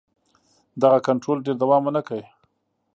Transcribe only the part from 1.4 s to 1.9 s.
ډېر دوام